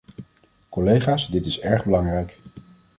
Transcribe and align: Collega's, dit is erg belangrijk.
Collega's, 0.69 1.27
dit 1.29 1.45
is 1.45 1.59
erg 1.59 1.85
belangrijk. 1.85 2.39